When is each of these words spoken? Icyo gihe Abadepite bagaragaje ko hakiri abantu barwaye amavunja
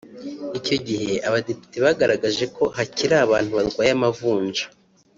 Icyo 0.57 0.75
gihe 0.87 1.13
Abadepite 1.27 1.77
bagaragaje 1.85 2.45
ko 2.55 2.63
hakiri 2.77 3.15
abantu 3.25 3.51
barwaye 3.57 3.91
amavunja 3.97 4.63